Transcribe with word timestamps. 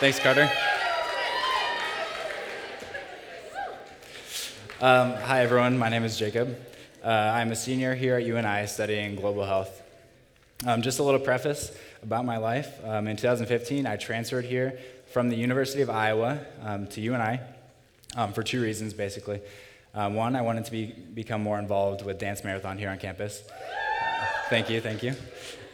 Thanks, 0.00 0.18
Carter. 0.18 0.50
Um, 4.80 5.12
hi, 5.12 5.42
everyone. 5.42 5.76
My 5.76 5.90
name 5.90 6.04
is 6.04 6.18
Jacob. 6.18 6.58
Uh, 7.04 7.08
I'm 7.08 7.52
a 7.52 7.54
senior 7.54 7.94
here 7.94 8.16
at 8.16 8.24
UNI 8.24 8.66
studying 8.66 9.14
global 9.14 9.44
health. 9.44 9.82
Um, 10.64 10.80
just 10.80 11.00
a 11.00 11.02
little 11.02 11.20
preface 11.20 11.76
about 12.02 12.24
my 12.24 12.38
life. 12.38 12.82
Um, 12.82 13.08
in 13.08 13.18
2015, 13.18 13.86
I 13.86 13.96
transferred 13.96 14.46
here 14.46 14.78
from 15.12 15.28
the 15.28 15.36
University 15.36 15.82
of 15.82 15.90
Iowa 15.90 16.40
um, 16.62 16.86
to 16.86 17.02
UNI 17.02 17.40
um, 18.16 18.32
for 18.32 18.42
two 18.42 18.62
reasons, 18.62 18.94
basically. 18.94 19.42
Um, 19.92 20.14
one, 20.14 20.34
I 20.34 20.40
wanted 20.40 20.64
to 20.64 20.70
be, 20.70 20.94
become 21.12 21.42
more 21.42 21.58
involved 21.58 22.06
with 22.06 22.18
Dance 22.18 22.42
Marathon 22.42 22.78
here 22.78 22.88
on 22.88 22.96
campus. 22.96 23.42
thank 24.48 24.70
you, 24.70 24.80
thank 24.80 25.02
you. 25.02 25.14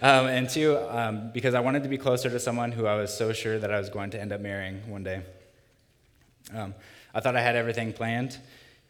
Um, 0.02 0.26
and 0.26 0.48
two, 0.48 0.76
um, 0.90 1.30
because 1.32 1.54
I 1.54 1.60
wanted 1.60 1.82
to 1.84 1.88
be 1.88 1.96
closer 1.98 2.28
to 2.28 2.38
someone 2.38 2.72
who 2.72 2.86
I 2.86 2.96
was 2.96 3.16
so 3.16 3.32
sure 3.32 3.58
that 3.58 3.72
I 3.72 3.78
was 3.78 3.88
going 3.88 4.10
to 4.10 4.20
end 4.20 4.32
up 4.32 4.40
marrying 4.40 4.90
one 4.90 5.02
day. 5.02 5.22
Um, 6.54 6.74
I 7.14 7.20
thought 7.20 7.34
I 7.34 7.40
had 7.40 7.56
everything 7.56 7.92
planned, 7.92 8.38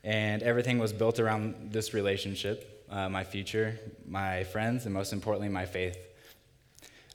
and 0.03 0.43
everything 0.43 0.79
was 0.79 0.93
built 0.93 1.21
around 1.21 1.73
this 1.73 1.95
relationship 1.95 2.77
uh, 2.91 3.09
my 3.09 3.25
future, 3.25 3.79
my 4.07 4.45
friends, 4.45 4.85
and 4.85 4.95
most 4.95 5.13
importantly, 5.13 5.49
my 5.49 5.67
faith. 5.67 5.99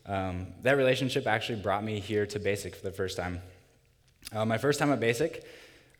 Um, 0.06 0.48
that 0.64 0.78
relationship 0.78 1.28
actually 1.28 1.62
brought 1.62 1.84
me 1.84 2.00
here 2.00 2.26
to 2.26 2.40
Basic 2.40 2.76
for 2.76 2.84
the 2.84 2.92
first 2.92 3.18
time. 3.18 3.42
Uh, 4.34 4.46
my 4.46 4.58
first 4.58 4.80
time 4.80 4.92
at 4.92 5.00
Basic, 5.00 5.46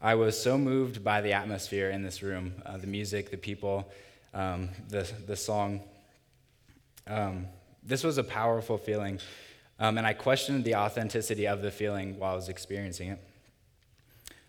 I 0.02 0.16
was 0.16 0.42
so 0.42 0.58
moved 0.58 1.04
by 1.04 1.22
the 1.22 1.34
atmosphere 1.34 1.90
in 1.92 2.04
this 2.04 2.24
room 2.24 2.54
uh, 2.66 2.78
the 2.78 2.88
music, 2.88 3.32
the 3.32 3.38
people, 3.38 3.90
um, 4.34 4.70
the, 4.90 5.10
the 5.28 5.36
song. 5.36 5.82
Um, 7.08 7.48
this 7.84 8.04
was 8.04 8.18
a 8.18 8.24
powerful 8.24 8.78
feeling, 8.78 9.20
um, 9.80 9.98
and 9.98 10.06
I 10.06 10.14
questioned 10.14 10.64
the 10.64 10.76
authenticity 10.76 11.48
of 11.48 11.62
the 11.62 11.72
feeling 11.72 12.20
while 12.20 12.34
I 12.34 12.36
was 12.36 12.50
experiencing 12.50 13.10
it. 13.10 13.20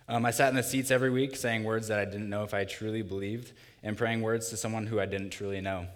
Um, 0.09 0.27
I 0.27 0.31
sat 0.31 0.51
in 0.51 0.56
the 0.56 0.62
seats 0.62 0.91
every 0.91 1.11
week 1.11 1.37
saying 1.37 1.65
words 1.65 1.89
that 1.89 1.98
I 1.98 2.05
didn't 2.05 2.29
know 2.29 2.43
if 2.43 2.53
I 2.53 2.65
truly 2.65 3.03
believed 3.03 3.53
and 3.83 3.97
praying 3.97 4.21
words 4.21 4.51
to 4.51 4.56
someone 4.56 4.87
who 4.87 5.01
I 5.01 5.06
didn't 5.06 5.31
truly 5.31 5.61
know. 5.61 5.87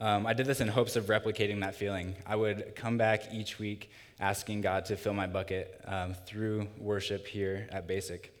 Um, 0.00 0.26
I 0.26 0.32
did 0.32 0.46
this 0.46 0.60
in 0.60 0.68
hopes 0.68 0.94
of 0.94 1.06
replicating 1.06 1.60
that 1.60 1.74
feeling. 1.74 2.14
I 2.26 2.36
would 2.36 2.76
come 2.76 2.98
back 2.98 3.32
each 3.32 3.58
week 3.58 3.90
asking 4.20 4.60
God 4.60 4.84
to 4.86 4.96
fill 4.96 5.14
my 5.14 5.26
bucket 5.26 5.80
um, 5.86 6.14
through 6.26 6.68
worship 6.78 7.26
here 7.26 7.68
at 7.72 7.86
Basic. 7.86 8.32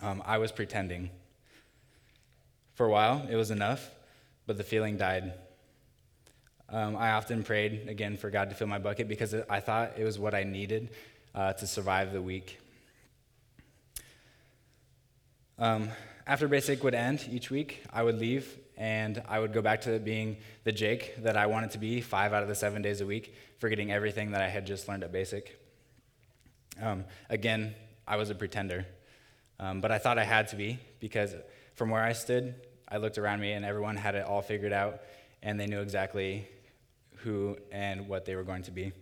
Um, 0.00 0.22
I 0.24 0.38
was 0.38 0.50
pretending. 0.50 1.10
For 2.74 2.86
a 2.86 2.90
while, 2.90 3.26
it 3.30 3.36
was 3.36 3.50
enough, 3.50 3.90
but 4.46 4.56
the 4.56 4.64
feeling 4.64 4.96
died. 4.96 5.34
Um, 6.72 6.96
I 6.96 7.10
often 7.10 7.42
prayed 7.42 7.86
again 7.86 8.16
for 8.16 8.30
God 8.30 8.48
to 8.48 8.56
fill 8.56 8.66
my 8.66 8.78
bucket 8.78 9.06
because 9.06 9.34
I 9.34 9.60
thought 9.60 9.92
it 9.98 10.04
was 10.04 10.18
what 10.18 10.34
I 10.34 10.44
needed 10.44 10.88
uh, 11.34 11.52
to 11.52 11.66
survive 11.66 12.14
the 12.14 12.22
week. 12.22 12.58
Um, 15.58 15.90
after 16.26 16.48
basic 16.48 16.82
would 16.82 16.94
end 16.94 17.28
each 17.30 17.50
week, 17.50 17.82
I 17.92 18.02
would 18.02 18.18
leave 18.18 18.56
and 18.78 19.22
I 19.28 19.38
would 19.38 19.52
go 19.52 19.60
back 19.60 19.82
to 19.82 19.98
being 19.98 20.38
the 20.64 20.72
Jake 20.72 21.22
that 21.22 21.36
I 21.36 21.44
wanted 21.44 21.72
to 21.72 21.78
be 21.78 22.00
five 22.00 22.32
out 22.32 22.42
of 22.42 22.48
the 22.48 22.54
seven 22.54 22.80
days 22.80 23.02
a 23.02 23.06
week, 23.06 23.34
forgetting 23.58 23.92
everything 23.92 24.30
that 24.30 24.40
I 24.40 24.48
had 24.48 24.66
just 24.66 24.88
learned 24.88 25.04
at 25.04 25.12
basic. 25.12 25.60
Um, 26.80 27.04
again, 27.28 27.74
I 28.08 28.16
was 28.16 28.30
a 28.30 28.34
pretender, 28.34 28.86
um, 29.60 29.82
but 29.82 29.92
I 29.92 29.98
thought 29.98 30.18
I 30.18 30.24
had 30.24 30.48
to 30.48 30.56
be 30.56 30.78
because 31.00 31.34
from 31.74 31.90
where 31.90 32.02
I 32.02 32.14
stood, 32.14 32.54
I 32.88 32.96
looked 32.96 33.18
around 33.18 33.40
me 33.40 33.52
and 33.52 33.62
everyone 33.62 33.96
had 33.96 34.14
it 34.14 34.24
all 34.24 34.40
figured 34.40 34.72
out 34.72 35.02
and 35.42 35.60
they 35.60 35.66
knew 35.66 35.80
exactly 35.80 36.48
who 37.22 37.56
and 37.70 38.08
what 38.08 38.24
they 38.24 38.36
were 38.36 38.42
going 38.42 38.62
to 38.64 38.70
be. 38.70 38.92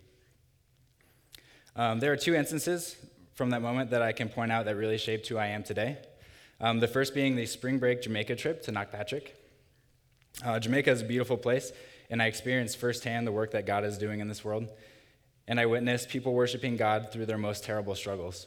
Um, 1.77 2.01
there 2.01 2.13
are 2.13 2.17
two 2.17 2.35
instances 2.35 2.97
from 3.35 3.51
that 3.51 3.63
moment 3.63 3.91
that 3.91 4.03
I 4.03 4.13
can 4.13 4.29
point 4.29 4.53
out 4.53 4.65
that 4.67 4.77
really 4.77 4.99
shaped 4.99 5.27
who 5.29 5.39
I 5.39 5.47
am 5.47 5.63
today. 5.63 5.99
Um, 6.61 6.81
the 6.81 6.89
first 6.89 7.15
being 7.15 7.37
the 7.37 7.47
spring 7.47 7.79
break 7.79 8.03
Jamaica 8.03 8.37
trip 8.37 8.63
to 8.65 8.73
Knockpatrick. 8.73 9.29
Uh, 10.45 10.59
Jamaica 10.59 10.91
is 10.91 11.01
a 11.01 11.05
beautiful 11.05 11.37
place, 11.37 11.73
and 12.11 12.23
I 12.23 12.27
experienced 12.27 12.77
firsthand 12.79 13.27
the 13.27 13.33
work 13.33 13.53
that 13.53 13.67
God 13.67 13.85
is 13.85 13.97
doing 13.97 14.21
in 14.21 14.29
this 14.29 14.45
world. 14.45 14.69
And 15.49 15.59
I 15.59 15.67
witnessed 15.67 16.09
people 16.09 16.35
worshiping 16.35 16.77
God 16.77 17.11
through 17.13 17.27
their 17.27 17.39
most 17.39 17.65
terrible 17.65 17.95
struggles. 17.95 18.47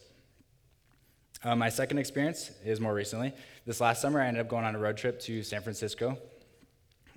Uh, 1.43 1.55
my 1.55 1.69
second 1.69 1.97
experience 1.97 2.51
is 2.63 2.79
more 2.79 2.93
recently. 2.93 3.33
This 3.65 3.81
last 3.81 4.01
summer, 4.01 4.21
I 4.21 4.27
ended 4.27 4.41
up 4.41 4.47
going 4.47 4.63
on 4.63 4.75
a 4.75 4.79
road 4.79 4.95
trip 4.95 5.19
to 5.21 5.43
San 5.43 5.61
Francisco, 5.61 6.17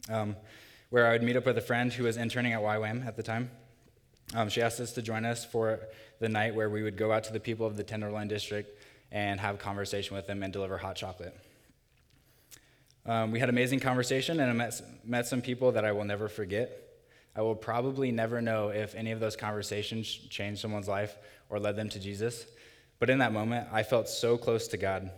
um, 0.09 0.35
where 0.91 1.07
I 1.07 1.13
would 1.13 1.23
meet 1.23 1.37
up 1.37 1.47
with 1.47 1.59
a 1.59 1.63
friend 1.63 1.93
who 1.93 2.05
was 2.05 2.17
interning 2.17 2.53
at 2.53 2.61
YWAM 2.61 3.07
at 3.07 3.17
the 3.17 3.23
time. 3.23 3.51
Um, 4.35 4.49
she 4.49 4.63
asked 4.63 4.81
us 4.81 4.93
to 4.93 5.03
join 5.03 5.25
us 5.25 5.45
for 5.45 5.81
the 6.21 6.29
night 6.29 6.55
where 6.55 6.69
we 6.69 6.83
would 6.83 6.97
go 6.97 7.13
out 7.13 7.25
to 7.25 7.33
the 7.33 7.41
people 7.41 7.67
of 7.67 7.77
the 7.77 7.85
Tenderloin 7.85 8.29
district 8.29 8.81
and 9.13 9.39
have 9.41 9.57
a 9.57 9.59
conversation 9.59 10.17
with 10.17 10.27
them 10.27 10.43
and 10.43 10.53
deliver 10.53 10.79
hot 10.79 10.97
chocolate. 10.97 11.37
Um, 13.05 13.31
we 13.31 13.39
had 13.39 13.49
amazing 13.49 13.79
conversation, 13.79 14.41
and 14.41 14.51
I 14.51 14.53
met, 14.53 14.81
met 15.05 15.27
some 15.27 15.41
people 15.41 15.73
that 15.73 15.85
I 15.85 15.93
will 15.93 16.05
never 16.05 16.29
forget. 16.29 16.83
I 17.37 17.43
will 17.43 17.55
probably 17.55 18.11
never 18.11 18.43
know 18.43 18.71
if 18.71 18.95
any 18.95 19.13
of 19.13 19.21
those 19.21 19.37
conversations 19.37 20.09
changed 20.09 20.61
someone's 20.61 20.89
life 20.89 21.17
or 21.49 21.61
led 21.61 21.77
them 21.77 21.89
to 21.91 22.01
Jesus. 22.01 22.47
But 22.99 23.11
in 23.11 23.19
that 23.19 23.33
moment, 23.33 23.69
I 23.71 23.83
felt 23.83 24.09
so 24.09 24.37
close 24.37 24.67
to 24.69 24.77
God. 24.77 25.11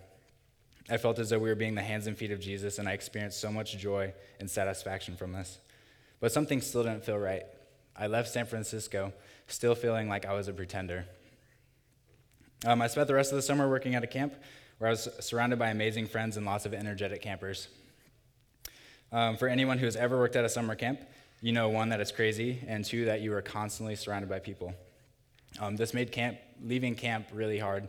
I 0.91 0.97
felt 0.97 1.19
as 1.19 1.31
though 1.31 1.39
we 1.39 1.49
were 1.49 1.55
being 1.55 1.75
the 1.75 1.83
hands 1.83 2.07
and 2.07 2.17
feet 2.17 2.31
of 2.31 2.41
Jesus, 2.41 2.79
and 2.79 2.89
I 2.89 2.93
experienced 2.93 3.41
so 3.41 3.51
much 3.51 3.77
joy 3.77 4.13
and 4.41 4.51
satisfaction 4.51 5.17
from 5.17 5.33
this. 5.33 5.59
But 6.21 6.33
something 6.33 6.61
still 6.61 6.83
didn't 6.83 7.05
feel 7.05 7.19
right. 7.19 7.45
I 7.97 8.07
left 8.07 8.29
San 8.29 8.47
Francisco 8.47 9.13
still 9.49 9.75
feeling 9.75 10.09
like 10.09 10.27
I 10.27 10.35
was 10.35 10.49
a 10.49 10.53
pretender. 10.53 11.05
Um, 12.65 12.83
I 12.83 12.87
spent 12.87 13.09
the 13.09 13.15
rest 13.15 13.33
of 13.33 13.37
the 13.37 13.43
summer 13.43 13.69
working 13.69 13.95
at 13.95 14.03
a 14.03 14.07
camp 14.07 14.35
where 14.79 14.89
I 14.89 14.91
was 14.91 15.09
surrounded 15.21 15.59
by 15.59 15.71
amazing 15.71 16.07
friends 16.07 16.37
and 16.37 16.47
lots 16.47 16.67
of 16.67 16.75
energetic 16.75 17.23
campers. 17.23 17.69
Um, 19.11 19.37
for 19.37 19.49
anyone 19.49 19.79
who 19.79 19.87
has 19.87 19.97
ever 19.97 20.19
worked 20.19 20.37
at 20.37 20.45
a 20.45 20.49
summer 20.49 20.75
camp, 20.75 21.01
you 21.41 21.53
know 21.53 21.69
one 21.69 21.89
that 21.91 22.01
it's 22.01 22.11
crazy, 22.11 22.59
and 22.67 22.85
two 22.85 23.05
that 23.07 23.21
you 23.21 23.33
are 23.33 23.43
constantly 23.43 23.97
surrounded 23.97 24.29
by 24.29 24.39
people. 24.39 24.75
Um, 25.61 25.77
this 25.77 25.95
made 25.95 26.13
camp 26.13 26.39
leaving 26.63 26.95
camp 26.95 27.29
really 27.33 27.59
hard 27.59 27.89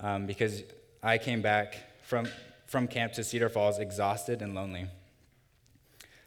um, 0.00 0.26
because 0.26 0.62
I 1.02 1.18
came 1.18 1.42
back 1.42 1.76
from 2.08 2.26
from 2.66 2.88
camp 2.88 3.12
to 3.12 3.22
Cedar 3.22 3.50
Falls 3.50 3.78
exhausted 3.78 4.40
and 4.40 4.54
lonely. 4.54 4.86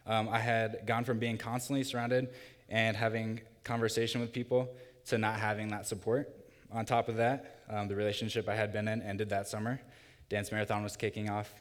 Um, 0.06 0.30
I 0.30 0.38
had 0.38 0.86
gone 0.86 1.04
from 1.06 1.18
being 1.18 1.40
constantly 1.40 1.84
surrounded 1.84 2.30
and 2.70 2.96
having 2.96 3.42
conversation 3.64 4.22
with 4.22 4.32
people 4.32 4.70
to 5.08 5.18
not 5.18 5.40
having 5.40 5.70
that 5.70 5.88
support. 5.88 6.30
On 6.72 6.86
top 6.86 7.10
of 7.10 7.18
that, 7.18 7.64
um, 7.68 7.88
the 7.88 7.96
relationship 7.96 8.48
I 8.48 8.56
had 8.56 8.72
been 8.72 8.88
in 8.88 9.02
ended 9.02 9.30
that 9.30 9.48
summer. 9.48 9.82
Dance 10.30 10.52
Marathon 10.52 10.84
was 10.84 10.96
kicking 10.96 11.30
off. 11.30 11.52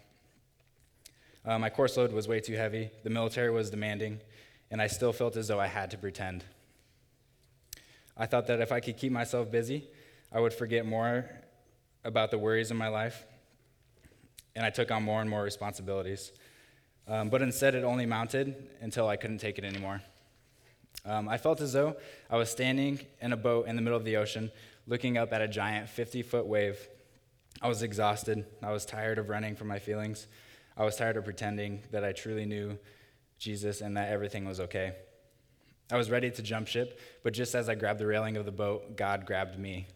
Uh, 1.44 1.58
my 1.58 1.70
course 1.70 1.96
load 1.96 2.12
was 2.12 2.28
way 2.28 2.40
too 2.40 2.56
heavy, 2.56 2.90
the 3.02 3.10
military 3.10 3.50
was 3.50 3.70
demanding, 3.70 4.20
and 4.70 4.82
I 4.82 4.86
still 4.86 5.14
felt 5.14 5.36
as 5.36 5.48
though 5.48 5.60
I 5.60 5.66
had 5.66 5.90
to 5.92 5.98
pretend. 5.98 6.44
I 8.18 8.26
thought 8.26 8.46
that 8.48 8.60
if 8.60 8.70
I 8.70 8.80
could 8.80 8.98
keep 8.98 9.12
myself 9.12 9.50
busy, 9.50 9.88
I 10.30 10.40
would 10.40 10.52
forget 10.52 10.84
more 10.84 11.28
about 12.04 12.30
the 12.30 12.38
worries 12.38 12.70
in 12.70 12.76
my 12.76 12.88
life, 12.88 13.24
and 14.54 14.64
I 14.64 14.70
took 14.70 14.90
on 14.90 15.02
more 15.02 15.20
and 15.20 15.30
more 15.30 15.42
responsibilities. 15.42 16.32
Um, 17.08 17.28
but 17.28 17.42
instead, 17.42 17.74
it 17.74 17.84
only 17.84 18.06
mounted 18.06 18.54
until 18.80 19.08
I 19.08 19.16
couldn't 19.16 19.38
take 19.38 19.58
it 19.58 19.64
anymore. 19.64 20.02
Um, 21.04 21.28
I 21.28 21.38
felt 21.38 21.60
as 21.60 21.72
though 21.72 21.96
I 22.28 22.36
was 22.36 22.50
standing 22.50 23.00
in 23.20 23.32
a 23.32 23.36
boat 23.36 23.66
in 23.66 23.76
the 23.76 23.82
middle 23.82 23.96
of 23.96 24.04
the 24.04 24.16
ocean 24.16 24.50
looking 24.86 25.16
up 25.16 25.32
at 25.32 25.40
a 25.40 25.48
giant 25.48 25.88
50 25.88 26.22
foot 26.22 26.46
wave. 26.46 26.88
I 27.62 27.68
was 27.68 27.82
exhausted. 27.82 28.44
I 28.62 28.70
was 28.72 28.84
tired 28.84 29.18
of 29.18 29.28
running 29.28 29.56
from 29.56 29.68
my 29.68 29.78
feelings. 29.78 30.26
I 30.76 30.84
was 30.84 30.96
tired 30.96 31.16
of 31.16 31.24
pretending 31.24 31.82
that 31.90 32.04
I 32.04 32.12
truly 32.12 32.46
knew 32.46 32.78
Jesus 33.38 33.80
and 33.80 33.96
that 33.96 34.10
everything 34.10 34.46
was 34.46 34.60
okay. 34.60 34.94
I 35.92 35.96
was 35.96 36.10
ready 36.10 36.30
to 36.30 36.42
jump 36.42 36.68
ship, 36.68 37.00
but 37.22 37.32
just 37.32 37.54
as 37.54 37.68
I 37.68 37.74
grabbed 37.74 37.98
the 37.98 38.06
railing 38.06 38.36
of 38.36 38.44
the 38.44 38.52
boat, 38.52 38.96
God 38.96 39.26
grabbed 39.26 39.58
me. 39.58 39.88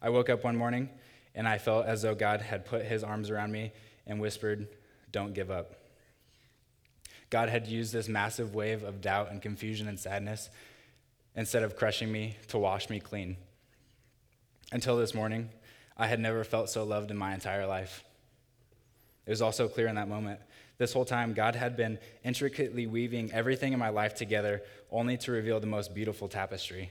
I 0.00 0.08
woke 0.08 0.30
up 0.30 0.44
one 0.44 0.56
morning 0.56 0.88
and 1.34 1.46
I 1.48 1.58
felt 1.58 1.86
as 1.86 2.02
though 2.02 2.14
God 2.14 2.40
had 2.40 2.64
put 2.64 2.84
his 2.84 3.04
arms 3.04 3.30
around 3.30 3.52
me 3.52 3.72
and 4.06 4.20
whispered, 4.20 4.68
Don't 5.12 5.34
give 5.34 5.50
up. 5.50 5.74
God 7.30 7.48
had 7.48 7.66
used 7.66 7.92
this 7.92 8.08
massive 8.08 8.54
wave 8.54 8.82
of 8.82 9.00
doubt 9.00 9.30
and 9.30 9.40
confusion 9.40 9.86
and 9.86 9.98
sadness 9.98 10.50
instead 11.36 11.62
of 11.62 11.76
crushing 11.76 12.10
me 12.10 12.36
to 12.48 12.58
wash 12.58 12.90
me 12.90 12.98
clean. 12.98 13.36
Until 14.72 14.96
this 14.96 15.14
morning, 15.14 15.50
I 15.96 16.06
had 16.06 16.18
never 16.18 16.42
felt 16.44 16.70
so 16.70 16.84
loved 16.84 17.10
in 17.10 17.16
my 17.16 17.34
entire 17.34 17.66
life. 17.66 18.04
It 19.26 19.30
was 19.30 19.42
also 19.42 19.68
clear 19.68 19.86
in 19.86 19.94
that 19.94 20.08
moment. 20.08 20.40
This 20.78 20.92
whole 20.92 21.04
time, 21.04 21.34
God 21.34 21.54
had 21.54 21.76
been 21.76 21.98
intricately 22.24 22.86
weaving 22.86 23.30
everything 23.32 23.72
in 23.72 23.78
my 23.78 23.90
life 23.90 24.14
together 24.14 24.62
only 24.90 25.16
to 25.18 25.30
reveal 25.30 25.60
the 25.60 25.66
most 25.66 25.94
beautiful 25.94 26.26
tapestry. 26.26 26.90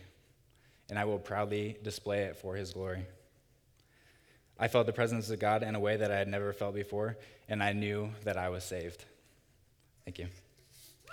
And 0.90 0.98
I 0.98 1.06
will 1.06 1.20
proudly 1.20 1.78
display 1.84 2.24
it 2.24 2.38
for 2.38 2.56
His 2.56 2.72
glory. 2.72 3.06
I 4.60 4.68
felt 4.68 4.86
the 4.86 4.94
presence 4.94 5.30
of 5.30 5.40
God 5.40 5.64
in 5.64 5.74
a 5.76 5.80
way 5.80 5.96
that 5.98 6.12
I 6.12 6.18
had 6.18 6.28
never 6.28 6.52
felt 6.52 6.76
before, 6.76 7.18
and 7.48 7.64
I 7.64 7.72
knew 7.74 8.12
that 8.26 8.38
I 8.38 8.50
was 8.50 8.64
saved. 8.64 9.06
Thank 10.06 10.20
you. 10.20 10.28